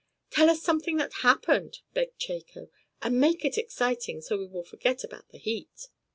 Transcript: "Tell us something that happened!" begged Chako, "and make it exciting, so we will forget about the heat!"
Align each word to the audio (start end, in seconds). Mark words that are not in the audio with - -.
"Tell 0.31 0.49
us 0.49 0.63
something 0.63 0.97
that 0.97 1.13
happened!" 1.21 1.81
begged 1.93 2.17
Chako, 2.17 2.71
"and 3.03 3.19
make 3.21 3.45
it 3.45 3.59
exciting, 3.59 4.19
so 4.21 4.35
we 4.39 4.47
will 4.47 4.63
forget 4.63 5.03
about 5.03 5.29
the 5.29 5.37
heat!" 5.37 5.89